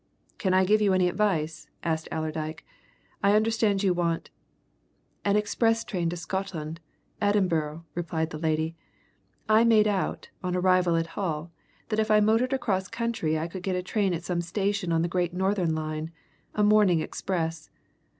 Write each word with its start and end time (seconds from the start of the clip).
"Can 0.39 0.51
I 0.55 0.65
give 0.65 0.81
you 0.81 0.93
any 0.93 1.07
advice?" 1.07 1.69
asked 1.83 2.07
Allerdyke. 2.11 2.65
"I 3.21 3.33
understand 3.35 3.83
you 3.83 3.93
want" 3.93 4.31
"An 5.23 5.35
express 5.35 5.83
train 5.83 6.09
to 6.09 6.17
Scotland 6.17 6.79
Edinburgh," 7.21 7.85
replied 7.93 8.31
the 8.31 8.39
lady. 8.39 8.75
"I 9.47 9.63
made 9.63 9.87
out, 9.87 10.29
on 10.43 10.55
arrival 10.55 10.95
at 10.95 11.05
Hull, 11.13 11.51
that 11.89 11.99
if 11.99 12.09
I 12.09 12.19
motored 12.19 12.51
across 12.51 12.87
country 12.87 13.37
I 13.37 13.45
would 13.53 13.61
get 13.61 13.75
a 13.75 13.83
train 13.83 14.11
at 14.15 14.23
some 14.23 14.41
station 14.41 14.91
on 14.91 15.03
the 15.03 15.07
Great 15.07 15.35
Northern 15.35 15.75
line 15.75 16.09
a 16.55 16.63
morning 16.63 16.99
express. 16.99 17.69